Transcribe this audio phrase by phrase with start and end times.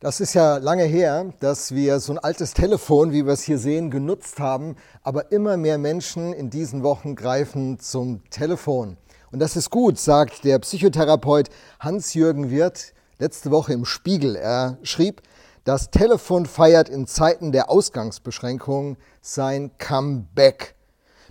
[0.00, 3.58] Das ist ja lange her, dass wir so ein altes Telefon, wie wir es hier
[3.58, 4.76] sehen, genutzt haben.
[5.02, 8.96] Aber immer mehr Menschen in diesen Wochen greifen zum Telefon.
[9.32, 11.48] Und das ist gut, sagt der Psychotherapeut
[11.80, 14.36] Hans-Jürgen Wirth letzte Woche im Spiegel.
[14.36, 15.20] Er schrieb,
[15.64, 20.76] das Telefon feiert in Zeiten der Ausgangsbeschränkungen sein Comeback.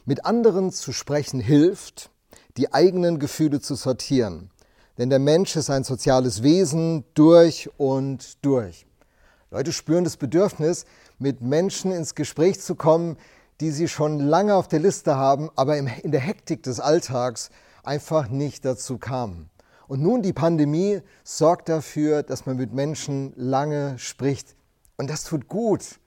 [0.03, 2.11] Mit anderen zu sprechen hilft,
[2.57, 4.51] die eigenen Gefühle zu sortieren.
[4.97, 8.87] Denn der Mensch ist ein soziales Wesen durch und durch.
[9.51, 10.85] Leute spüren das Bedürfnis,
[11.19, 13.17] mit Menschen ins Gespräch zu kommen,
[13.61, 17.49] die sie schon lange auf der Liste haben, aber in der Hektik des Alltags
[17.83, 19.49] einfach nicht dazu kamen.
[19.87, 24.55] Und nun die Pandemie sorgt dafür, dass man mit Menschen lange spricht.
[24.97, 25.99] Und das tut gut.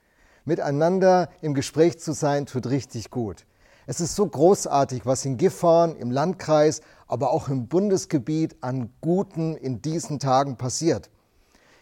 [0.44, 3.46] Miteinander im Gespräch zu sein, tut richtig gut.
[3.90, 9.56] Es ist so großartig, was in Gifhorn, im Landkreis, aber auch im Bundesgebiet an Guten
[9.56, 11.10] in diesen Tagen passiert.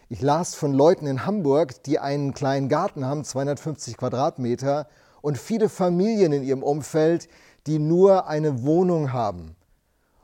[0.07, 4.87] Ich las von Leuten in Hamburg, die einen kleinen Garten haben, 250 Quadratmeter,
[5.21, 7.27] und viele Familien in ihrem Umfeld,
[7.67, 9.55] die nur eine Wohnung haben.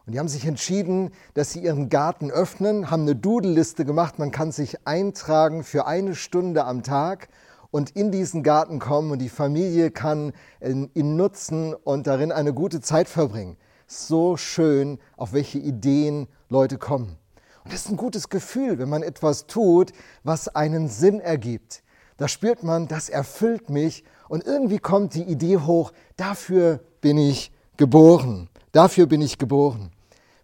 [0.07, 4.31] Und die haben sich entschieden, dass sie ihren Garten öffnen, haben eine Dudelliste gemacht, man
[4.31, 7.29] kann sich eintragen für eine Stunde am Tag
[7.75, 10.31] und in diesen Garten kommen und die Familie kann
[10.61, 13.57] ihn nutzen und darin eine gute Zeit verbringen.
[13.85, 17.17] So schön, auf welche Ideen Leute kommen.
[17.65, 19.91] Und das ist ein gutes Gefühl, wenn man etwas tut,
[20.23, 21.83] was einen Sinn ergibt.
[22.15, 27.51] Da spürt man, das erfüllt mich und irgendwie kommt die Idee hoch, dafür bin ich
[27.75, 28.47] geboren.
[28.71, 29.91] Dafür bin ich geboren.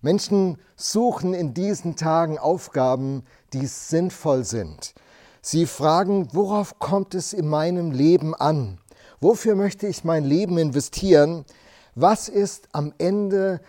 [0.02, 4.94] Menschen suchen in diesen Tagen Aufgaben, die sinnvoll sind.
[5.44, 8.78] Sie fragen, worauf kommt es in meinem Leben an?
[9.20, 11.46] Wofür möchte ich mein Leben investieren?
[11.96, 13.60] Was ist am Ende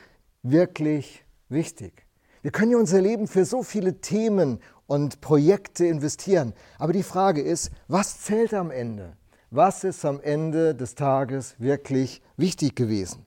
[0.43, 2.06] wirklich wichtig?
[2.43, 6.53] Wir können ja unser Leben für so viele Themen und Projekte investieren.
[6.78, 9.16] Aber die Frage ist, was zählt am Ende?
[9.50, 13.25] Was ist am Ende des Tages wirklich wichtig gewesen?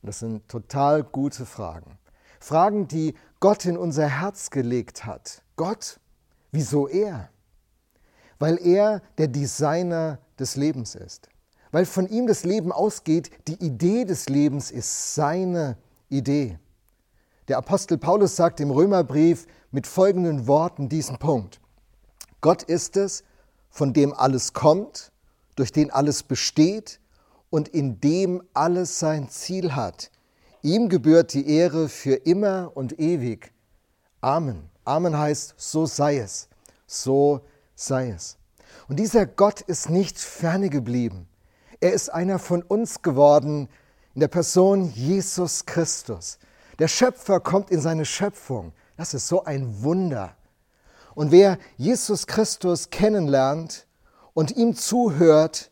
[0.00, 1.98] Das sind total gute Fragen.
[2.40, 5.42] Fragen, die Gott in unser Herz gelegt hat.
[5.56, 6.00] Gott,
[6.50, 7.30] wieso er?
[8.38, 11.28] Weil er der Designer des Lebens ist.
[11.72, 15.76] Weil von ihm das Leben ausgeht, die Idee des Lebens ist seine
[16.08, 16.58] Idee.
[17.48, 21.60] Der Apostel Paulus sagt im Römerbrief mit folgenden Worten diesen Punkt.
[22.40, 23.24] Gott ist es,
[23.70, 25.10] von dem alles kommt,
[25.56, 27.00] durch den alles besteht
[27.50, 30.10] und in dem alles sein Ziel hat.
[30.62, 33.52] Ihm gebührt die Ehre für immer und ewig.
[34.20, 34.70] Amen.
[34.84, 36.48] Amen heißt, so sei es.
[36.86, 37.40] So
[37.74, 38.36] sei es.
[38.88, 41.28] Und dieser Gott ist nicht ferne geblieben.
[41.80, 43.68] Er ist einer von uns geworden
[44.14, 46.38] in der Person Jesus Christus.
[46.78, 48.72] Der Schöpfer kommt in seine Schöpfung.
[48.96, 50.36] Das ist so ein Wunder.
[51.14, 53.86] Und wer Jesus Christus kennenlernt
[54.34, 55.70] und ihm zuhört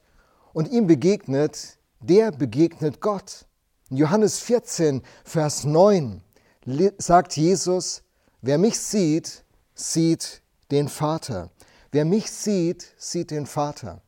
[0.53, 3.47] und ihm begegnet, der begegnet Gott.
[3.91, 6.23] In Johannes 14, Vers 9
[6.99, 8.03] sagt Jesus,
[8.41, 11.51] wer mich sieht, sieht den Vater.
[11.93, 14.01] Wer mich sieht, sieht den Vater.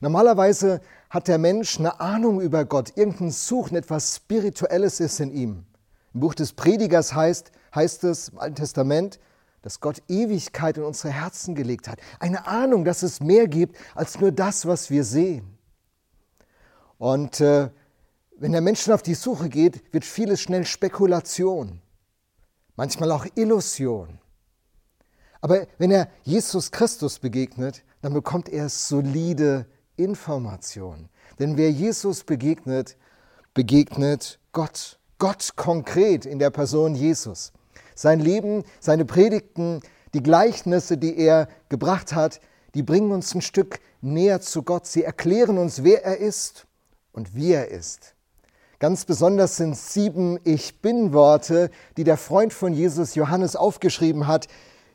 [0.00, 0.80] Normalerweise
[1.10, 5.66] hat der Mensch eine Ahnung über Gott, irgendein Suchen, etwas Spirituelles ist in ihm.
[6.14, 9.18] Im Buch des Predigers heißt, heißt es im Alten Testament,
[9.62, 11.98] dass Gott Ewigkeit in unsere Herzen gelegt hat.
[12.20, 15.58] Eine Ahnung, dass es mehr gibt als nur das, was wir sehen.
[16.98, 17.70] Und äh,
[18.36, 21.80] wenn der Mensch auf die Suche geht, wird vieles schnell Spekulation,
[22.76, 24.21] manchmal auch Illusion.
[25.42, 29.66] Aber wenn er Jesus Christus begegnet, dann bekommt er solide
[29.96, 31.10] Informationen.
[31.38, 32.96] Denn wer Jesus begegnet,
[33.52, 34.98] begegnet Gott.
[35.18, 37.52] Gott konkret in der Person Jesus.
[37.94, 39.80] Sein Leben, seine Predigten,
[40.14, 42.40] die Gleichnisse, die er gebracht hat,
[42.74, 44.86] die bringen uns ein Stück näher zu Gott.
[44.86, 46.66] Sie erklären uns, wer er ist
[47.12, 48.14] und wie er ist.
[48.78, 54.48] Ganz besonders sind sieben Ich bin Worte, die der Freund von Jesus Johannes aufgeschrieben hat,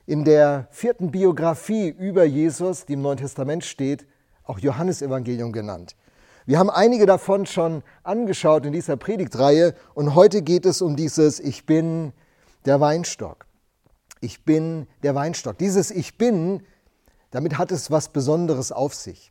[0.08, 4.08] in der vierten Biografie über Jesus, die im Neuen Testament steht,
[4.44, 5.98] auch Johannesevangelium genannt.
[6.46, 11.42] Wir haben einige davon schon angeschaut in dieser Predigtreihe und heute geht es um dieses
[11.42, 12.14] Ich bin
[12.66, 13.48] der Weinstock.
[14.22, 15.58] Ich bin der Weinstock.
[15.58, 16.64] Dieses Ich bin,
[17.32, 19.30] damit hat es was Besonderes auf sich.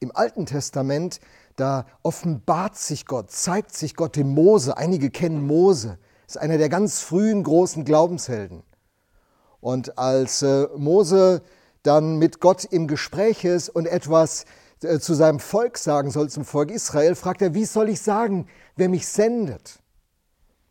[0.00, 1.18] Im Alten Testament,
[1.56, 4.76] da offenbart sich Gott, zeigt sich Gott dem Mose.
[4.76, 8.64] Einige kennen Mose, ist einer der ganz frühen großen Glaubenshelden.
[9.64, 11.40] Und als äh, Mose
[11.84, 14.44] dann mit Gott im Gespräch ist und etwas
[14.82, 18.46] äh, zu seinem Volk sagen soll, zum Volk Israel, fragt er, wie soll ich sagen,
[18.76, 19.78] wer mich sendet?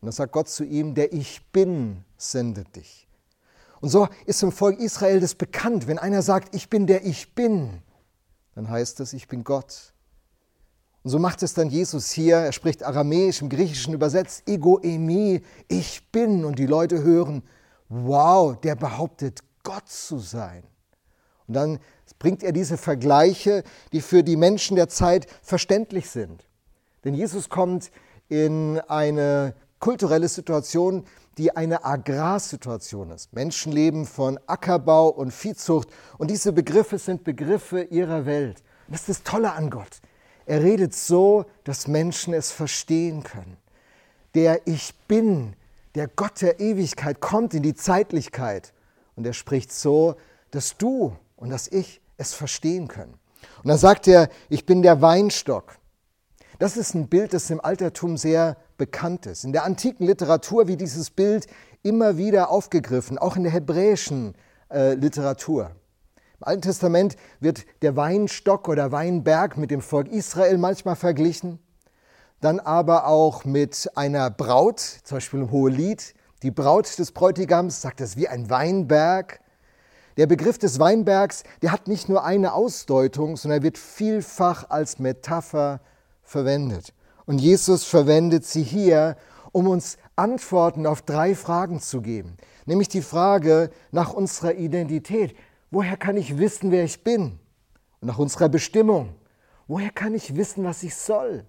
[0.00, 3.08] Und dann sagt Gott zu ihm, der Ich bin sendet dich.
[3.80, 5.88] Und so ist im Volk Israel das bekannt.
[5.88, 7.82] Wenn einer sagt, ich bin der Ich bin,
[8.54, 9.92] dann heißt es, ich bin Gott.
[11.02, 12.36] Und so macht es dann Jesus hier.
[12.36, 16.44] Er spricht Aramäisch, im Griechischen übersetzt, Ego emi, ich bin.
[16.44, 17.42] Und die Leute hören,
[17.88, 20.62] wow, der behauptet, Gott zu sein.
[21.46, 21.78] Und dann
[22.18, 26.46] bringt er diese Vergleiche, die für die Menschen der Zeit verständlich sind.
[27.04, 27.90] Denn Jesus kommt
[28.28, 31.04] in eine kulturelle Situation,
[31.36, 33.32] die eine Agrarsituation ist.
[33.32, 38.62] Menschen leben von Ackerbau und Viehzucht und diese Begriffe sind Begriffe ihrer Welt.
[38.86, 40.00] Und das ist das Tolle an Gott.
[40.46, 43.56] Er redet so, dass Menschen es verstehen können.
[44.34, 45.54] Der Ich bin,
[45.94, 48.72] der Gott der Ewigkeit kommt in die Zeitlichkeit
[49.16, 50.16] und er spricht so,
[50.50, 53.14] dass du und dass ich es verstehen können.
[53.62, 55.78] Und dann sagt er, ich bin der Weinstock.
[56.58, 59.44] Das ist ein Bild, das im Altertum sehr bekannt ist.
[59.44, 61.46] In der antiken Literatur wird dieses Bild
[61.82, 64.34] immer wieder aufgegriffen, auch in der hebräischen
[64.70, 65.72] äh, Literatur.
[66.40, 71.58] Im Alten Testament wird der Weinstock oder Weinberg mit dem Volk Israel manchmal verglichen,
[72.44, 76.14] dann aber auch mit einer Braut, zum Beispiel im Hohelied.
[76.42, 79.40] Die Braut des Bräutigams sagt es wie ein Weinberg.
[80.18, 84.98] Der Begriff des Weinbergs, der hat nicht nur eine Ausdeutung, sondern er wird vielfach als
[84.98, 85.80] Metapher
[86.22, 86.92] verwendet.
[87.24, 89.16] Und Jesus verwendet sie hier,
[89.52, 92.36] um uns Antworten auf drei Fragen zu geben.
[92.66, 95.34] Nämlich die Frage nach unserer Identität.
[95.70, 97.38] Woher kann ich wissen, wer ich bin?
[98.02, 99.14] Und nach unserer Bestimmung.
[99.66, 101.46] Woher kann ich wissen, was ich soll?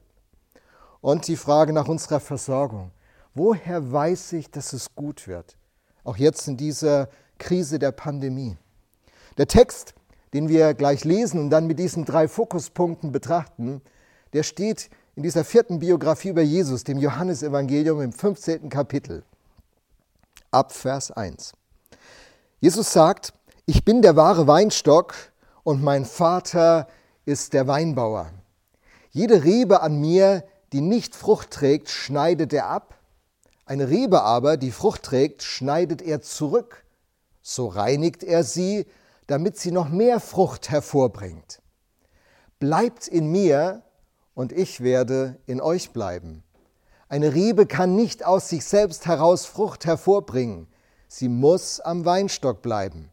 [1.06, 2.90] Und die Frage nach unserer Versorgung.
[3.36, 5.56] Woher weiß ich, dass es gut wird?
[6.04, 8.58] Auch jetzt in dieser Krise der Pandemie.
[9.38, 9.94] Der Text,
[10.34, 13.84] den wir gleich lesen und dann mit diesen drei Fokuspunkten betrachten,
[14.34, 18.70] der steht in dieser vierten Biografie über Jesus, dem Johannesevangelium im 15.
[18.70, 19.22] Kapitel,
[20.50, 21.54] ab Vers 1.
[22.62, 23.32] Jesus sagt,
[23.68, 25.14] ich bin der wahre Weinstock
[25.64, 26.88] und mein Vater
[27.26, 28.32] ist der Weinbauer.
[29.12, 30.44] Jede Rebe an mir,
[30.76, 33.00] die nicht Frucht trägt, schneidet er ab.
[33.66, 36.84] Eine Rebe aber, die Frucht trägt, schneidet er zurück.
[37.42, 38.86] So reinigt er sie,
[39.26, 41.62] damit sie noch mehr Frucht hervorbringt.
[42.60, 43.84] Bleibt in mir
[44.34, 46.44] und ich werde in euch bleiben.
[47.08, 50.68] Eine Rebe kann nicht aus sich selbst heraus Frucht hervorbringen.
[51.08, 53.10] Sie muss am Weinstock bleiben.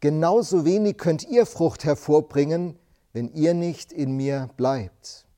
[0.00, 2.76] Genauso wenig könnt ihr Frucht hervorbringen,
[3.12, 5.29] wenn ihr nicht in mir bleibt.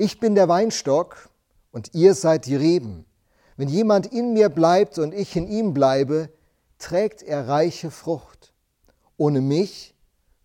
[0.00, 1.28] Ich bin der Weinstock
[1.72, 3.04] und ihr seid die Reben.
[3.58, 6.30] Wenn jemand in mir bleibt und ich in ihm bleibe,
[6.78, 8.54] trägt er reiche Frucht.
[9.18, 9.94] Ohne mich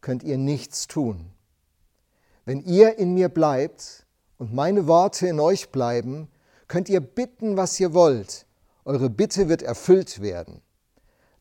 [0.02, 1.32] könnt ihr nichts tun.
[2.44, 4.06] Wenn ihr in mir bleibt
[4.40, 6.28] und meine Worte in euch bleiben,
[6.68, 8.48] könnt ihr bitten, was ihr wollt.
[8.84, 10.62] Eure Bitte wird erfüllt werden.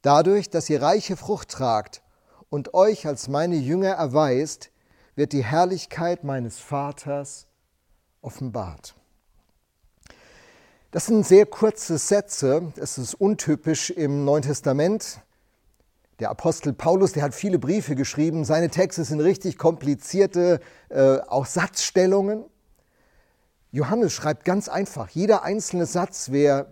[0.03, 2.01] Dadurch, dass ihr reiche Frucht tragt
[2.49, 4.71] und euch als meine Jünger erweist,
[5.17, 7.49] wird die Herrlichkeit meines Vaters
[8.25, 8.95] offenbart.
[10.91, 12.73] Das sind sehr kurze Sätze.
[12.77, 15.21] Es ist untypisch im Neuen Testament.
[16.21, 18.45] Der Apostel Paulus, der hat viele Briefe geschrieben.
[18.45, 22.45] Seine Texte sind richtig komplizierte, äh, auch Satzstellungen.
[23.73, 26.71] Johannes schreibt ganz einfach, jeder einzelne Satz wer,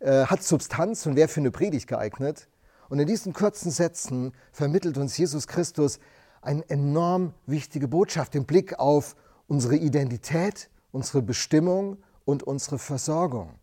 [0.00, 2.48] äh, hat Substanz und wäre für eine Predigt geeignet.
[2.90, 5.98] Und in diesen kurzen Sätzen vermittelt uns Jesus Christus
[6.42, 9.16] eine enorm wichtige Botschaft im Blick auf
[9.46, 13.54] unsere Identität, unsere Bestimmung und unsere Versorgung.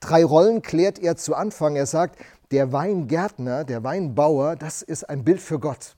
[0.00, 1.76] Drei Rollen klärt er zu Anfang.
[1.76, 2.18] Er sagt,
[2.50, 5.96] der Weingärtner, der Weinbauer, das ist ein Bild für Gott.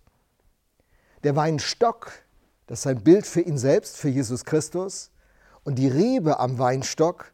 [1.23, 2.13] Der Weinstock,
[2.67, 5.11] das ist ein Bild für ihn selbst, für Jesus Christus.
[5.63, 7.33] Und die Rebe am Weinstock,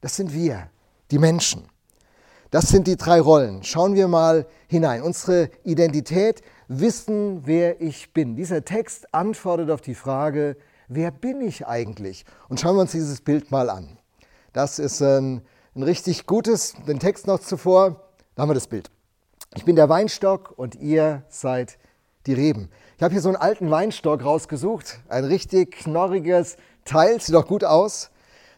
[0.00, 0.70] das sind wir,
[1.10, 1.68] die Menschen.
[2.50, 3.62] Das sind die drei Rollen.
[3.62, 5.02] Schauen wir mal hinein.
[5.02, 8.36] Unsere Identität, wissen, wer ich bin.
[8.36, 10.56] Dieser Text antwortet auf die Frage,
[10.90, 12.26] wer bin ich eigentlich?
[12.48, 13.96] Und schauen wir uns dieses Bild mal an.
[14.52, 15.42] Das ist ein,
[15.74, 18.10] ein richtig gutes, den Text noch zuvor.
[18.34, 18.90] Da haben wir das Bild.
[19.54, 21.78] Ich bin der Weinstock und ihr seid
[22.26, 22.70] die Reben.
[22.96, 27.64] Ich habe hier so einen alten Weinstock rausgesucht, ein richtig knorriges Teil, sieht doch gut
[27.64, 28.10] aus.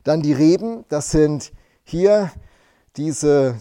[0.02, 1.52] Dann die Reben, das sind
[1.84, 2.32] hier
[2.96, 3.56] diese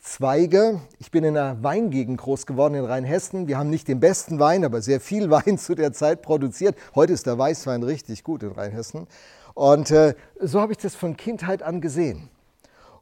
[0.00, 0.80] Zweige.
[0.98, 3.48] Ich bin in einer Weingegend groß geworden in Rheinhessen.
[3.48, 6.74] Wir haben nicht den besten Wein, aber sehr viel Wein zu der Zeit produziert.
[6.94, 9.06] Heute ist der Weißwein richtig gut in Rheinhessen.
[9.52, 12.30] Und äh, so habe ich das von Kindheit an gesehen.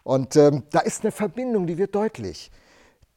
[0.03, 2.51] Und ähm, da ist eine Verbindung, die wird deutlich.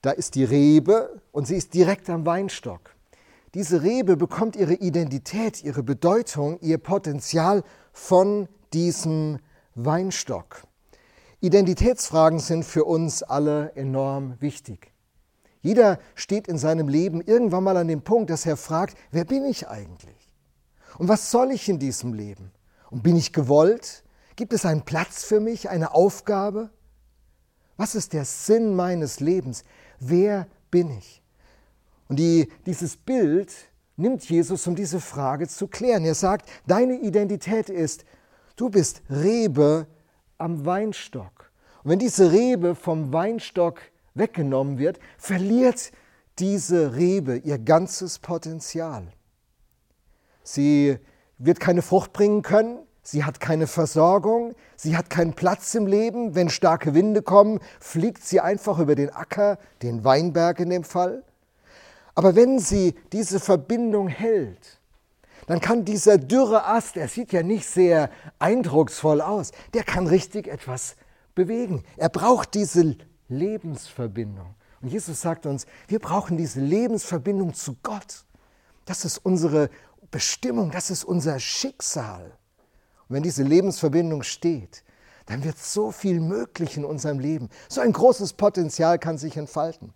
[0.03, 2.95] Da ist die Rebe und sie ist direkt am Weinstock.
[3.55, 9.39] Diese Rebe bekommt ihre Identität, ihre Bedeutung, ihr Potenzial von diesem
[9.73, 10.61] Weinstock.
[11.41, 14.93] Identitätsfragen sind für uns alle enorm wichtig.
[15.61, 19.45] Jeder steht in seinem Leben irgendwann mal an dem Punkt, dass er fragt, wer bin
[19.45, 20.31] ich eigentlich?
[20.97, 22.51] Und was soll ich in diesem Leben?
[22.91, 24.03] Und bin ich gewollt?
[24.35, 26.69] Gibt es einen Platz für mich, eine Aufgabe?
[27.75, 29.63] Was ist der Sinn meines Lebens?
[29.99, 31.23] Wer bin ich?
[32.07, 33.51] Und die, dieses Bild
[33.97, 36.05] nimmt Jesus, um diese Frage zu klären.
[36.05, 38.05] Er sagt, deine Identität ist,
[38.55, 39.87] du bist Rebe
[40.41, 41.51] am Weinstock.
[41.83, 43.81] Und wenn diese Rebe vom Weinstock
[44.13, 45.91] weggenommen wird, verliert
[46.39, 49.07] diese Rebe ihr ganzes Potenzial.
[50.43, 50.97] Sie
[51.37, 56.35] wird keine Frucht bringen können, sie hat keine Versorgung, sie hat keinen Platz im Leben.
[56.35, 61.23] Wenn starke Winde kommen, fliegt sie einfach über den Acker, den Weinberg in dem Fall.
[62.15, 64.80] Aber wenn sie diese Verbindung hält,
[65.47, 70.47] dann kann dieser dürre Ast, er sieht ja nicht sehr eindrucksvoll aus, der kann richtig
[70.47, 70.95] etwas
[71.35, 71.83] bewegen.
[71.97, 72.95] Er braucht diese
[73.27, 74.55] Lebensverbindung.
[74.81, 78.25] Und Jesus sagt uns, wir brauchen diese Lebensverbindung zu Gott.
[78.85, 79.69] Das ist unsere
[80.09, 82.31] Bestimmung, das ist unser Schicksal.
[83.07, 84.83] Und wenn diese Lebensverbindung steht,
[85.27, 87.49] dann wird so viel möglich in unserem Leben.
[87.69, 89.93] So ein großes Potenzial kann sich entfalten.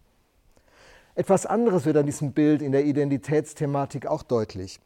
[1.16, 4.80] Etwas anderes wird an diesem Bild in der Identitätsthematik auch deutlich.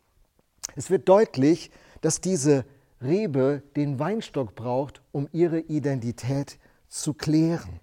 [0.75, 1.71] Es wird deutlich,
[2.01, 2.65] dass diese
[3.01, 7.79] Rebe den Weinstock braucht, um ihre Identität zu klären,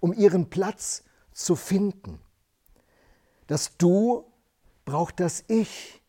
[0.00, 2.18] um ihren Platz zu finden.
[3.46, 4.24] Das Du
[4.84, 6.02] braucht das Ich.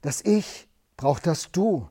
[0.00, 1.88] Das Ich braucht das Du.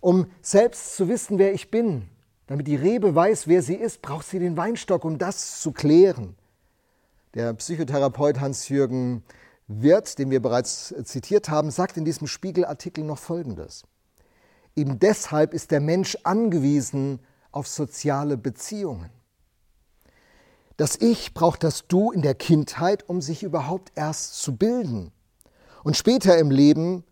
[0.00, 2.08] Um selbst zu wissen, wer ich bin,
[2.46, 6.36] damit die Rebe weiß, wer sie ist, braucht sie den Weinstock, um das zu klären.
[7.34, 9.24] Der Psychotherapeut Hans-Jürgen
[9.68, 13.84] Wirth, den wir bereits zitiert haben, sagt in diesem Spiegelartikel noch Folgendes.
[14.76, 17.20] Eben deshalb ist der Mensch angewiesen
[17.50, 19.10] auf soziale Beziehungen.
[20.76, 25.10] Das Ich braucht das Du in der Kindheit, um sich überhaupt erst zu bilden
[25.82, 27.02] und später im Leben,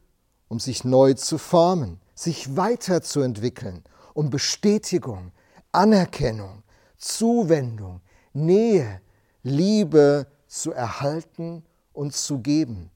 [0.48, 3.82] um sich neu zu formen, sich weiterzuentwickeln,
[4.12, 5.32] um Bestätigung,
[5.72, 6.62] Anerkennung,
[6.98, 8.02] Zuwendung,
[8.34, 9.00] Nähe,
[9.42, 12.90] Liebe zu erhalten und zu geben.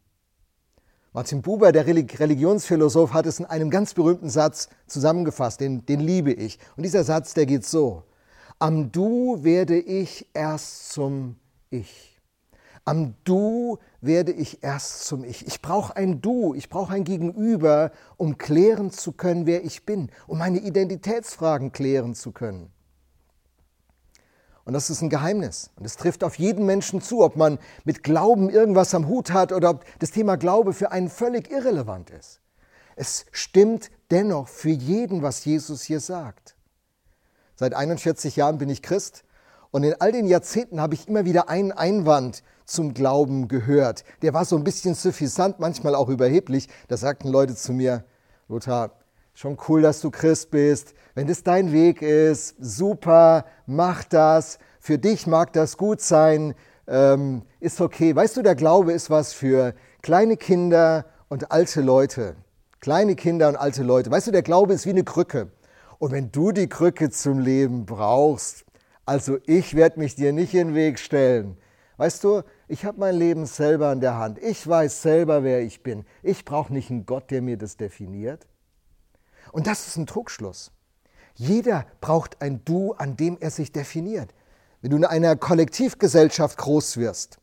[1.14, 6.32] Martin Buber, der Religionsphilosoph, hat es in einem ganz berühmten Satz zusammengefasst, den, den liebe
[6.32, 6.58] ich.
[6.76, 8.02] Und dieser Satz, der geht so,
[8.58, 11.36] am Du werde ich erst zum
[11.70, 12.20] Ich.
[12.84, 15.46] Am Du werde ich erst zum Ich.
[15.46, 20.10] Ich brauche ein Du, ich brauche ein Gegenüber, um klären zu können, wer ich bin,
[20.26, 22.70] um meine Identitätsfragen klären zu können.
[24.68, 25.70] Und das ist ein Geheimnis.
[25.76, 29.50] Und es trifft auf jeden Menschen zu, ob man mit Glauben irgendwas am Hut hat
[29.50, 32.42] oder ob das Thema Glaube für einen völlig irrelevant ist.
[32.94, 36.54] Es stimmt dennoch für jeden, was Jesus hier sagt.
[37.54, 39.24] Seit 41 Jahren bin ich Christ
[39.70, 44.04] und in all den Jahrzehnten habe ich immer wieder einen Einwand zum Glauben gehört.
[44.20, 46.68] Der war so ein bisschen suffisant, manchmal auch überheblich.
[46.88, 48.04] Da sagten Leute zu mir,
[48.48, 48.90] Lothar,
[49.38, 50.94] schon cool, dass du Christ bist.
[51.14, 54.58] Wenn das dein Weg ist, super, mach das.
[54.80, 56.54] Für dich mag das gut sein,
[56.88, 58.16] ähm, ist okay.
[58.16, 62.34] Weißt du, der Glaube ist was für kleine Kinder und alte Leute.
[62.80, 64.10] Kleine Kinder und alte Leute.
[64.10, 65.52] Weißt du, der Glaube ist wie eine Krücke.
[66.00, 68.64] Und wenn du die Krücke zum Leben brauchst,
[69.06, 71.58] also ich werde mich dir nicht in den Weg stellen.
[71.96, 74.38] Weißt du, ich habe mein Leben selber in der Hand.
[74.42, 76.04] Ich weiß selber, wer ich bin.
[76.24, 78.48] Ich brauche nicht einen Gott, der mir das definiert.
[79.52, 80.70] Und das ist ein Trugschluss.
[81.34, 84.34] Jeder braucht ein Du, an dem er sich definiert.
[84.80, 87.38] Wenn du in einer Kollektivgesellschaft groß wirst,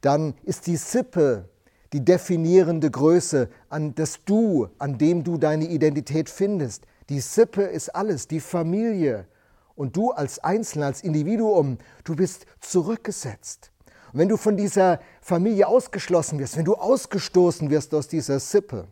[0.00, 1.48] dann ist die Sippe
[1.92, 6.86] die definierende Größe an das Du, an dem du deine Identität findest.
[7.08, 9.28] Die Sippe ist alles, die Familie.
[9.76, 13.70] Und du als Einzelner, als Individuum, du bist zurückgesetzt.
[14.12, 18.88] Und wenn du von dieser Familie ausgeschlossen wirst, wenn du ausgestoßen wirst aus dieser Sippe,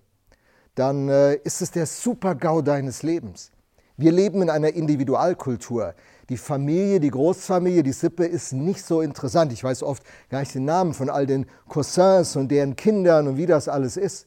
[0.74, 3.50] dann äh, ist es der Super-GAU deines Lebens.
[3.96, 5.94] Wir leben in einer Individualkultur.
[6.28, 9.52] Die Familie, die Großfamilie, die Sippe ist nicht so interessant.
[9.52, 13.36] Ich weiß oft gar nicht den Namen von all den Cousins und deren Kindern und
[13.36, 14.26] wie das alles ist.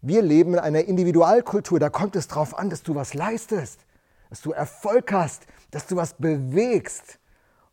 [0.00, 1.78] Wir leben in einer Individualkultur.
[1.78, 3.80] Da kommt es darauf an, dass du was leistest,
[4.30, 7.18] dass du Erfolg hast, dass du was bewegst.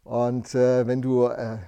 [0.04, 1.60] Und äh, wenn, du, äh,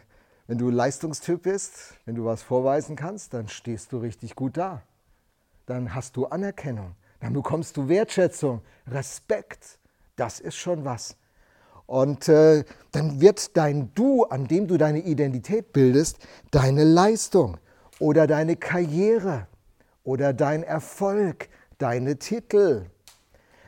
[0.48, 4.82] wenn du Leistungstyp bist, wenn du was vorweisen kannst, dann stehst du richtig gut da.
[5.72, 9.80] Dann hast du Anerkennung, dann bekommst du Wertschätzung, Respekt.
[10.18, 11.16] Das ist schon was.
[11.86, 16.18] Und äh, dann wird dein Du, an dem du deine Identität bildest,
[16.52, 17.58] deine Leistung
[18.00, 19.48] oder deine Karriere
[20.04, 21.48] oder dein Erfolg,
[21.78, 22.88] deine Titel.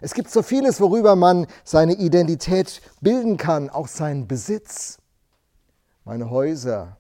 [0.02, 4.98] Es gibt so vieles, worüber man seine Identität bilden kann, auch seinen Besitz,
[6.04, 6.98] meine Häuser,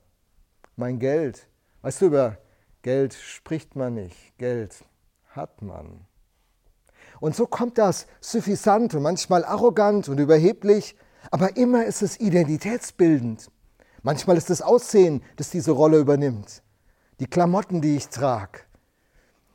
[0.77, 1.45] mein Geld.
[1.81, 2.37] Weißt du, über
[2.83, 4.85] Geld spricht man nicht, Geld
[5.35, 6.05] hat man.
[7.19, 10.95] Und so kommt das suffisant und manchmal arrogant und überheblich
[11.31, 13.49] aber immer ist es identitätsbildend.
[14.01, 16.61] Manchmal ist es Aussehen, das diese Rolle übernimmt.
[17.19, 18.59] Die Klamotten, die ich trage,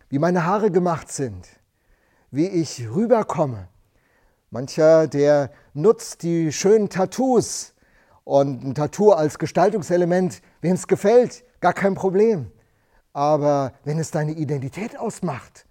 [0.09, 1.47] wie meine Haare gemacht sind,
[2.31, 3.69] wie ich rüberkomme.
[4.51, 7.75] Mancher, der nutzt die schönen Tattoos
[8.25, 12.51] und ein Tattoo als Gestaltungselement, wem es gefällt, gar kein Problem.
[13.13, 15.67] Aber wenn es deine Identität ausmacht,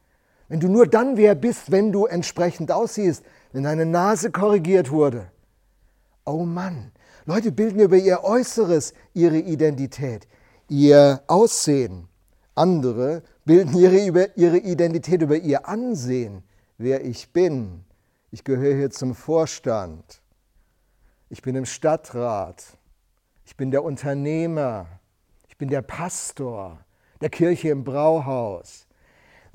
[0.48, 5.32] wenn du nur dann wer bist, wenn du entsprechend aussiehst, wenn deine Nase korrigiert wurde,
[6.28, 6.92] Oh Mann,
[7.26, 10.28] Leute bilden über ihr Äußeres ihre Identität,
[10.68, 12.10] ihr Aussehen.
[12.54, 16.44] Andere bilden ihre, ihre Identität über ihr Ansehen,
[16.78, 17.86] wer ich bin.
[18.32, 20.22] Ich gehöre hier zum Vorstand.
[21.30, 22.78] Ich bin im Stadtrat.
[23.46, 24.88] Ich bin der Unternehmer.
[25.48, 26.80] Ich bin der Pastor
[27.22, 28.87] der Kirche im Brauhaus.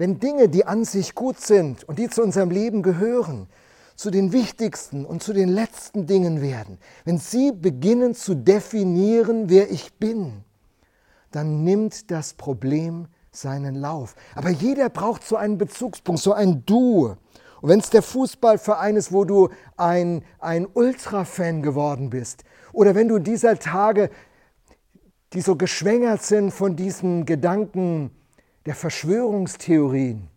[0.03, 3.47] Wenn Dinge, die an sich gut sind und die zu unserem Leben gehören,
[3.95, 9.71] zu den wichtigsten und zu den letzten Dingen werden, wenn Sie beginnen zu definieren, wer
[9.71, 10.43] ich bin,
[11.31, 14.17] dann nimmt das Problem seinen Lauf.
[14.35, 17.15] Aber jeder braucht so einen Bezugspunkt, so ein Du.
[17.61, 22.43] Und wenn es der Fußballverein ist, wo du ein, ein Ultra-Fan geworden bist,
[22.73, 24.11] oder wenn du dieser Tage,
[25.33, 28.11] die so geschwängert sind von diesen Gedanken
[28.67, 30.29] der Verschwörungstheorien,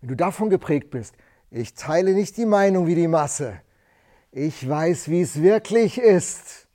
[0.00, 1.14] wenn du davon geprägt bist,
[1.50, 3.60] ich teile nicht die Meinung wie die Masse.
[4.32, 6.66] Ich weiß, wie es wirklich ist.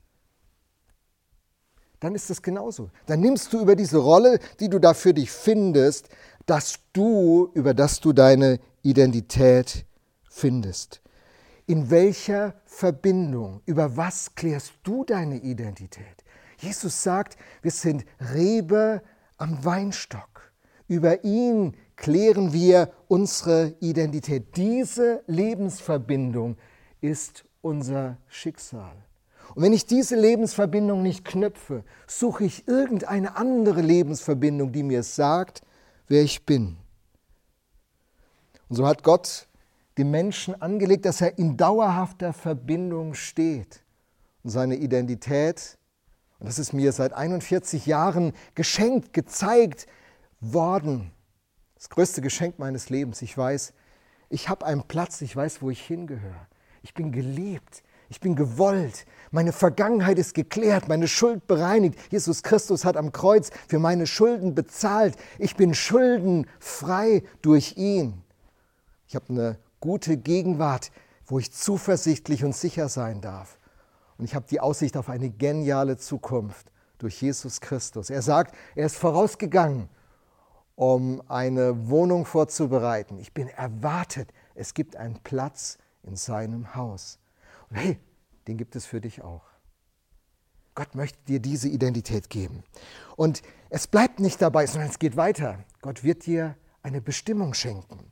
[2.00, 2.90] Dann ist es genauso.
[3.06, 6.10] Dann nimmst du über diese Rolle, die du da für dich findest,
[6.46, 9.86] das Du, über das du deine Identität
[10.30, 11.02] findest.
[11.68, 16.24] In welcher Verbindung, über was klärst du deine Identität?
[16.58, 19.04] Jesus sagt, wir sind Rebe
[19.40, 20.52] am Weinstock.
[20.88, 24.56] Über ihn klären wir unsere Identität.
[24.56, 26.58] Diese Lebensverbindung
[27.02, 28.96] ist unser Schicksal.
[29.56, 35.62] Und wenn ich diese Lebensverbindung nicht knüpfe, suche ich irgendeine andere Lebensverbindung, die mir sagt,
[36.08, 36.78] wer ich bin.
[38.68, 39.48] Und so hat Gott
[39.98, 43.84] dem Menschen angelegt, dass er in dauerhafter Verbindung steht.
[44.44, 45.79] Und seine Identität,
[46.40, 49.88] und das ist mir seit 41 Jahren geschenkt, gezeigt
[50.40, 51.12] worden,
[51.76, 53.22] das größte Geschenk meines Lebens.
[53.22, 53.74] Ich weiß,
[54.30, 56.48] ich habe einen Platz, ich weiß, wo ich hingehöre.
[56.82, 59.06] Ich bin geliebt, ich bin gewollt.
[59.32, 62.00] Meine Vergangenheit ist geklärt, meine Schuld bereinigt.
[62.10, 65.16] Jesus Christus hat am Kreuz für meine Schulden bezahlt.
[65.38, 68.24] Ich bin schuldenfrei durch ihn.
[69.08, 70.92] Ich habe eine gute Gegenwart,
[71.26, 73.59] wo ich zuversichtlich und sicher sein darf.
[74.20, 78.12] Und ich habe die Aussicht auf eine geniale Zukunft durch Jesus Christus.
[78.12, 79.90] Er sagt, er ist vorausgegangen
[80.76, 83.20] um eine Wohnung vorzubereiten.
[83.20, 84.32] Ich bin erwartet.
[84.56, 87.20] Es gibt einen Platz in seinem Haus.
[87.70, 88.00] Und hey,
[88.48, 89.44] den gibt es für dich auch.
[90.76, 92.64] Gott möchte dir diese Identität geben.
[93.18, 95.66] Und es bleibt nicht dabei, sondern es geht weiter.
[95.82, 98.10] Gott wird dir eine Bestimmung schenken.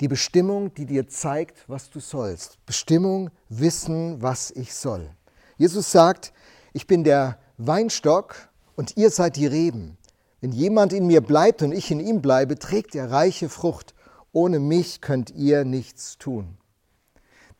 [0.00, 2.58] Die Bestimmung, die dir zeigt, was du sollst.
[2.66, 5.08] Bestimmung, wissen, was ich soll.
[5.56, 6.32] Jesus sagt,
[6.72, 9.96] ich bin der Weinstock und ihr seid die Reben.
[10.40, 13.94] Wenn jemand in mir bleibt und ich in ihm bleibe, trägt er reiche Frucht.
[14.32, 16.58] Ohne mich könnt ihr nichts tun.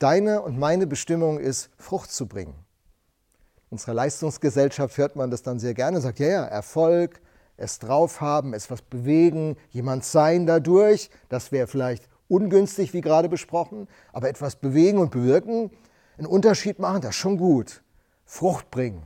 [0.00, 2.54] Deine und meine Bestimmung ist, Frucht zu bringen.
[3.70, 7.20] In unserer Leistungsgesellschaft hört man das dann sehr gerne, sagt, ja, ja, Erfolg,
[7.56, 13.28] es drauf haben, es was bewegen, jemand sein dadurch, das wäre vielleicht ungünstig, wie gerade
[13.28, 15.70] besprochen, aber etwas bewegen und bewirken,
[16.18, 17.82] einen Unterschied machen, das ist schon gut.
[18.24, 19.02] Frucht bringen.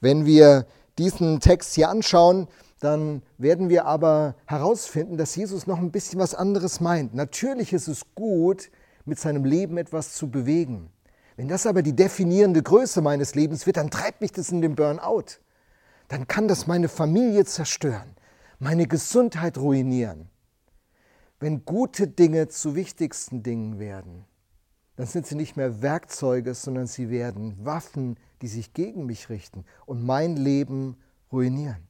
[0.00, 0.66] Wenn wir
[0.98, 2.48] diesen Text hier anschauen,
[2.80, 7.14] dann werden wir aber herausfinden, dass Jesus noch ein bisschen was anderes meint.
[7.14, 8.70] Natürlich ist es gut,
[9.04, 10.90] mit seinem Leben etwas zu bewegen.
[11.36, 14.74] Wenn das aber die definierende Größe meines Lebens wird, dann treibt mich das in den
[14.74, 15.40] Burnout.
[16.08, 18.14] Dann kann das meine Familie zerstören,
[18.58, 20.28] meine Gesundheit ruinieren.
[21.40, 24.24] Wenn gute Dinge zu wichtigsten Dingen werden,
[24.96, 29.64] dann sind sie nicht mehr Werkzeuge, sondern sie werden Waffen, die sich gegen mich richten
[29.86, 30.96] und mein Leben
[31.30, 31.86] ruinieren.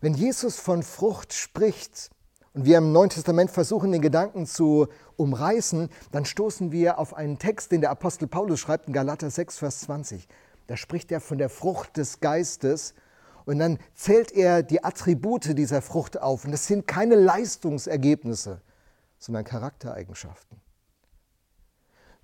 [0.00, 2.10] Wenn Jesus von Frucht spricht
[2.54, 7.38] und wir im Neuen Testament versuchen, den Gedanken zu umreißen, dann stoßen wir auf einen
[7.38, 10.26] Text, den der Apostel Paulus schreibt in Galater 6, Vers 20.
[10.66, 12.94] Da spricht er von der Frucht des Geistes
[13.44, 16.44] und dann zählt er die Attribute dieser Frucht auf.
[16.44, 18.60] Und das sind keine Leistungsergebnisse,
[19.18, 20.60] sondern Charaktereigenschaften.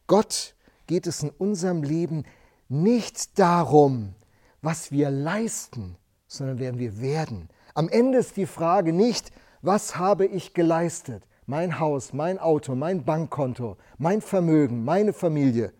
[0.07, 0.55] Gott
[0.87, 2.25] geht es in unserem Leben
[2.69, 4.15] nicht darum,
[4.63, 7.49] was wir leisten, sondern wer wir werden.
[7.75, 9.31] Am Ende ist die Frage nicht,
[9.63, 11.25] was habe ich geleistet?
[11.47, 15.73] Mein Haus, mein Auto, mein Bankkonto, mein Vermögen, meine Familie,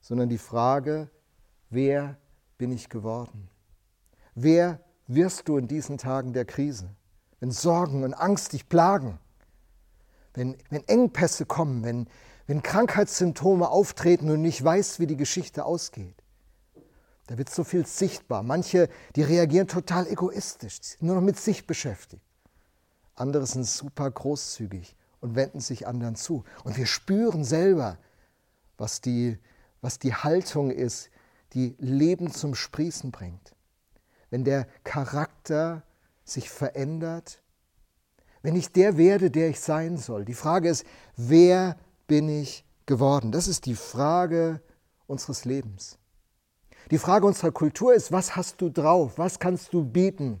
[0.00, 1.08] sondern die Frage,
[1.70, 2.16] wer
[2.58, 3.48] bin ich geworden?
[4.34, 6.94] Wer wirst du in diesen Tagen der Krise?
[7.40, 9.18] Wenn Sorgen und Angst dich plagen,
[10.34, 12.08] wenn, wenn Engpässe kommen, wenn,
[12.46, 16.22] wenn Krankheitssymptome auftreten und nicht weißt, wie die Geschichte ausgeht.
[17.26, 18.42] Da wird so viel sichtbar.
[18.42, 22.22] Manche, die reagieren total egoistisch, nur noch mit sich beschäftigt.
[23.14, 26.44] Andere sind super großzügig und wenden sich anderen zu.
[26.64, 27.98] Und wir spüren selber,
[28.78, 29.38] was die,
[29.80, 31.10] was die Haltung ist,
[31.52, 33.54] die Leben zum Sprießen bringt.
[34.32, 35.82] Wenn der Charakter
[36.24, 37.42] sich verändert,
[38.40, 40.24] wenn ich der werde, der ich sein soll.
[40.24, 40.86] Die Frage ist,
[41.18, 43.30] wer bin ich geworden?
[43.30, 44.62] Das ist die Frage
[45.06, 45.98] unseres Lebens.
[46.90, 49.18] Die Frage unserer Kultur ist, was hast du drauf?
[49.18, 50.40] Was kannst du bieten?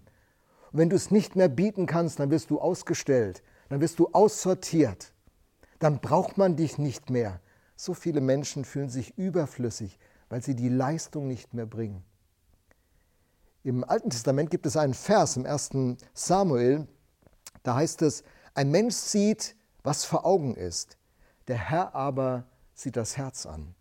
[0.70, 4.08] Und wenn du es nicht mehr bieten kannst, dann wirst du ausgestellt, dann wirst du
[4.14, 5.12] aussortiert.
[5.80, 7.42] Dann braucht man dich nicht mehr.
[7.76, 9.98] So viele Menschen fühlen sich überflüssig,
[10.30, 12.02] weil sie die Leistung nicht mehr bringen.
[13.64, 15.70] Im Alten Testament gibt es einen Vers im 1.
[16.14, 16.88] Samuel,
[17.62, 20.96] da heißt es, ein Mensch sieht, was vor Augen ist,
[21.46, 22.44] der Herr aber
[22.74, 23.74] sieht das Herz an.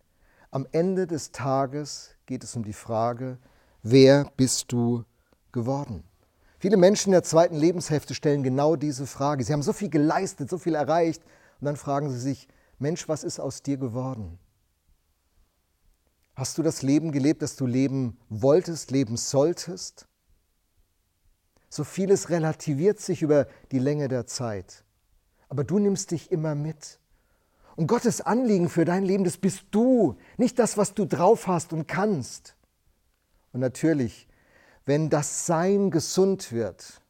[0.51, 3.39] Am Ende des Tages geht es um die Frage,
[3.81, 5.03] wer bist du
[5.51, 6.03] geworden?
[6.59, 9.43] Viele Menschen in der zweiten Lebenshälfte stellen genau diese Frage.
[9.43, 11.23] Sie haben so viel geleistet, so viel erreicht
[11.59, 14.37] und dann fragen sie sich, Mensch, was ist aus dir geworden?
[16.41, 20.07] Hast du das Leben gelebt, das du leben wolltest, leben solltest?
[21.69, 24.83] So vieles relativiert sich über die Länge der Zeit.
[25.49, 26.99] Aber du nimmst dich immer mit.
[27.75, 31.73] Und Gottes Anliegen für dein Leben, das bist du, nicht das, was du drauf hast
[31.73, 32.55] und kannst.
[33.53, 34.27] Und natürlich,
[34.83, 37.03] wenn das Sein gesund wird,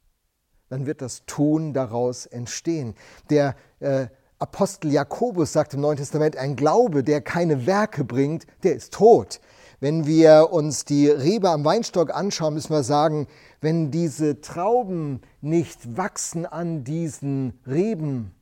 [0.68, 2.96] dann wird das Tun daraus entstehen.
[3.30, 4.08] Der äh,
[4.42, 9.40] Apostel Jakobus sagt im Neuen Testament, ein Glaube, der keine Werke bringt, der ist tot.
[9.80, 13.28] Wenn wir uns die Rebe am Weinstock anschauen, müssen wir sagen,
[13.62, 18.34] wenn diese Trauben nicht wachsen an diesen Reben,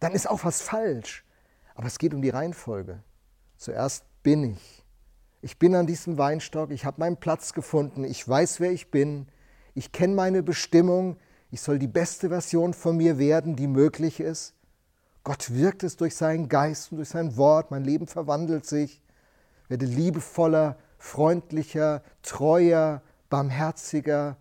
[0.00, 1.22] dann ist auch was falsch.
[1.74, 3.02] Aber es geht um die Reihenfolge.
[3.58, 4.84] Zuerst bin ich.
[5.42, 9.26] Ich bin an diesem Weinstock, ich habe meinen Platz gefunden, ich weiß, wer ich bin,
[9.74, 11.18] ich kenne meine Bestimmung,
[11.50, 14.55] ich soll die beste Version von mir werden, die möglich ist.
[15.26, 19.02] Gott wirkt es durch seinen Geist und durch sein Wort, mein Leben verwandelt sich,
[19.66, 24.36] werde liebevoller, freundlicher, treuer, barmherziger,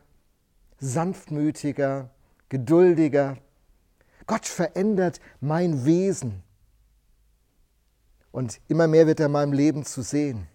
[0.78, 2.12] sanftmütiger,
[2.50, 3.38] geduldiger.
[4.28, 6.44] Gott verändert mein Wesen.
[8.32, 10.48] Und immer mehr wird er in meinem Leben zu sehen.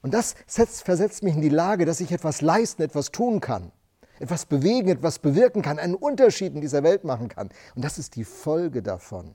[0.00, 3.72] Und das setzt, versetzt mich in die Lage, dass ich etwas leisten, etwas tun kann,
[4.22, 7.50] etwas bewegen, etwas bewirken kann, einen Unterschied in dieser Welt machen kann.
[7.74, 9.34] Und das ist die Folge davon.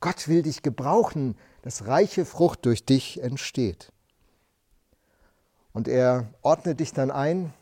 [0.00, 3.90] Gott will dich gebrauchen, dass reiche Frucht durch dich entsteht.
[5.72, 7.54] Und er ordnet dich dann ein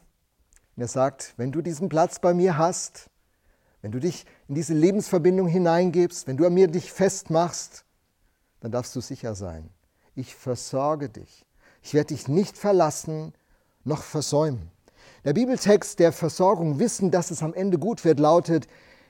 [0.74, 3.10] und er sagt, wenn du diesen Platz bei mir hast,
[3.80, 7.84] wenn du dich in diese Lebensverbindung hineingibst, wenn du an mir dich festmachst,
[8.58, 9.70] dann darfst du sicher sein.
[10.16, 11.46] Ich versorge dich.
[11.80, 13.34] Ich werde dich nicht verlassen
[13.84, 14.72] noch versäumen.
[15.26, 18.68] Der Bibeltext der Versorgung, Wissen, dass es am Ende gut wird, lautet,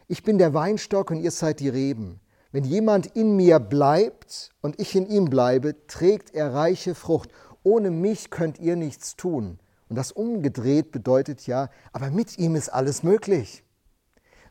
[0.08, 2.20] ich bin der Weinstock und ihr seid die Reben.
[2.52, 7.28] Wenn jemand in mir bleibt und ich in ihm bleibe, trägt er reiche Frucht.
[7.62, 9.58] Ohne mich könnt ihr nichts tun.
[9.90, 13.62] Und das umgedreht bedeutet ja, aber mit ihm ist alles möglich.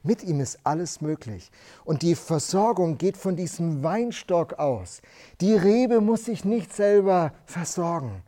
[0.04, 1.50] Mit ihm ist alles möglich.
[1.84, 5.02] Und die Versorgung geht von diesem Weinstock aus.
[5.42, 8.22] Die Rebe muss sich nicht selber versorgen.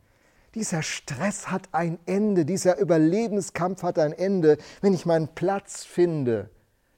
[0.58, 4.58] Dieser Stress hat ein Ende, dieser Überlebenskampf hat ein Ende.
[4.80, 6.50] Wenn ich meinen Platz finde,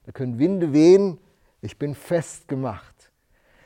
[0.03, 1.19] da können Winde wehen,
[1.61, 3.11] ich bin festgemacht.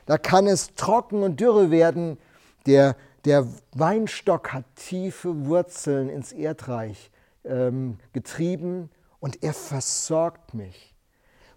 [0.05, 2.17] Da kann es trocken und dürre werden.
[2.65, 7.09] Der, der Weinstock hat tiefe Wurzeln ins Erdreich
[7.45, 8.89] ähm, getrieben
[9.21, 10.93] und er versorgt mich.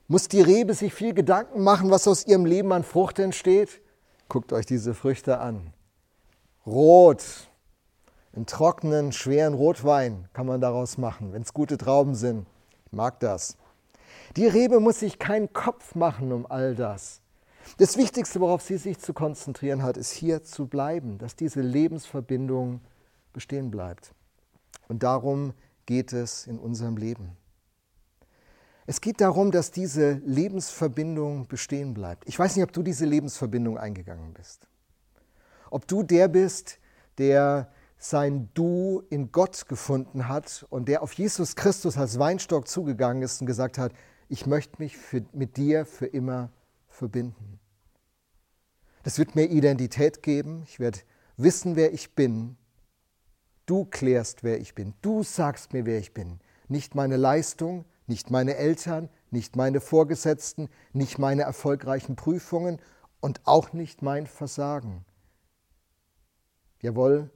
[0.06, 3.80] Muss die Rebe sich viel Gedanken machen, was aus ihrem Leben an Frucht entsteht?
[4.28, 5.72] Guckt euch diese Früchte an.
[6.64, 7.47] Rot,
[8.38, 12.46] einen trockenen, schweren Rotwein kann man daraus machen, wenn es gute Trauben sind.
[12.86, 13.56] Ich mag das.
[14.36, 17.20] Die Rebe muss sich keinen Kopf machen um all das.
[17.78, 22.80] Das Wichtigste, worauf sie sich zu konzentrieren hat, ist hier zu bleiben, dass diese Lebensverbindung
[23.32, 24.14] bestehen bleibt.
[24.86, 25.52] Und darum
[25.84, 27.36] geht es in unserem Leben.
[28.86, 32.26] Es geht darum, dass diese Lebensverbindung bestehen bleibt.
[32.28, 34.68] Ich weiß nicht, ob du diese Lebensverbindung eingegangen bist.
[35.70, 36.78] Ob du der bist,
[37.18, 43.22] der sein Du in Gott gefunden hat und der auf Jesus Christus als Weinstock zugegangen
[43.22, 43.92] ist und gesagt hat,
[44.28, 46.50] ich möchte mich für, mit dir für immer
[46.86, 47.58] verbinden.
[49.02, 51.00] Das wird mir Identität geben, ich werde
[51.36, 52.56] wissen, wer ich bin.
[53.66, 54.94] Du klärst, wer ich bin.
[55.02, 56.40] Du sagst mir, wer ich bin.
[56.68, 62.80] Nicht meine Leistung, nicht meine Eltern, nicht meine Vorgesetzten, nicht meine erfolgreichen Prüfungen
[63.20, 65.04] und auch nicht mein Versagen.
[66.80, 67.30] Jawohl,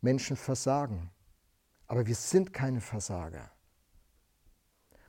[0.00, 1.10] Menschen versagen,
[1.86, 3.50] aber wir sind keine Versager.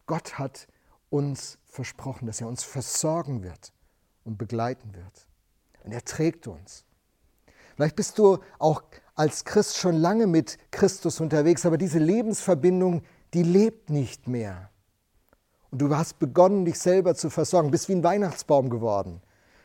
[0.06, 0.67] Gott hat
[1.10, 3.71] uns versprochen, dass er uns versorgen wird
[4.23, 5.27] und begleiten wird.
[5.84, 6.86] Und er trägt uns.
[7.75, 8.84] Vielleicht bist du auch
[9.15, 14.69] als Christ schon lange mit Christus unterwegs, aber diese Lebensverbindung, die lebt nicht mehr.
[15.69, 19.21] Und du hast begonnen, dich selber zu versorgen, bist wie ein Weihnachtsbaum geworden.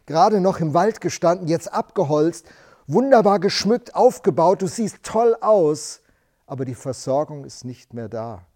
[0.06, 2.46] Gerade noch im Wald gestanden, jetzt abgeholzt,
[2.86, 6.00] wunderbar geschmückt, aufgebaut, du siehst toll aus,
[6.46, 8.46] aber die Versorgung ist nicht mehr da.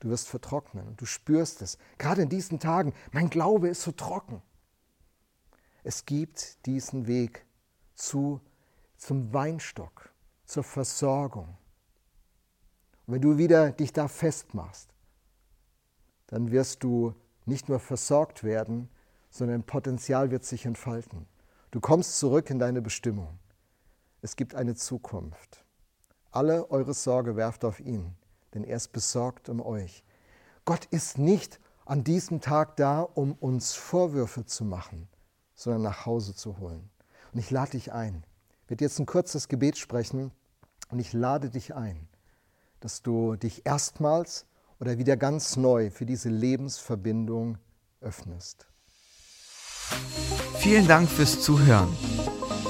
[0.00, 1.78] Du wirst vertrocknen und du spürst es.
[1.98, 4.42] Gerade in diesen Tagen, mein Glaube ist so trocken.
[5.82, 7.46] Es gibt diesen Weg
[7.94, 8.40] zu,
[8.96, 10.10] zum Weinstock,
[10.44, 11.56] zur Versorgung.
[13.06, 14.90] Und wenn du wieder dich da festmachst,
[16.28, 17.14] dann wirst du
[17.46, 18.88] nicht nur versorgt werden,
[19.30, 21.26] sondern Potenzial wird sich entfalten.
[21.70, 23.38] Du kommst zurück in deine Bestimmung.
[24.20, 25.64] Es gibt eine Zukunft.
[26.30, 28.14] Alle eure Sorge werft auf ihn
[28.54, 30.02] denn er ist besorgt um euch.
[30.64, 35.08] Gott ist nicht an diesem Tag da, um uns Vorwürfe zu machen,
[35.54, 36.90] sondern nach Hause zu holen.
[37.32, 38.24] Und ich lade dich ein.
[38.64, 40.30] Ich werde jetzt ein kurzes Gebet sprechen
[40.90, 42.08] und ich lade dich ein,
[42.80, 44.46] dass du dich erstmals
[44.78, 47.58] oder wieder ganz neu für diese Lebensverbindung
[48.00, 48.66] öffnest.
[50.58, 51.88] Vielen Dank fürs Zuhören.